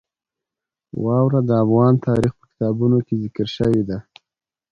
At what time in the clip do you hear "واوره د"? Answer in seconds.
1.03-1.51